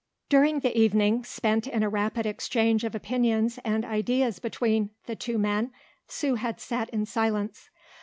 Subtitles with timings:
[0.29, 5.37] During the evening, spent in a rapid exchange of opinions and ideas between the two
[5.37, 5.71] men,
[6.07, 7.69] Sue had sat in silence.